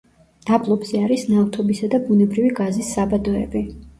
[0.49, 3.63] დაბლობზე არის ნავთობისა და ბუნებრივი გაზის საბადოები.